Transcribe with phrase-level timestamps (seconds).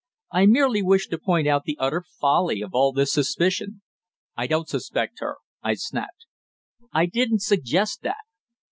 [0.31, 3.83] "I merely wish to point out the utter folly of all this suspicion."
[4.35, 6.25] "I don't suspect her," I snapped.
[6.91, 8.17] "I didn't suggest that."